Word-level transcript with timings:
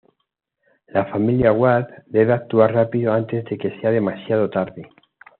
La 0.87 1.05
familia 1.05 1.53
Wade 1.53 2.05
debe 2.07 2.33
actuar 2.33 2.73
rápido 2.73 3.13
antes 3.13 3.45
de 3.45 3.55
que 3.55 3.79
sea 3.79 3.91
demasiado 3.91 4.49
tarde. 4.49 4.89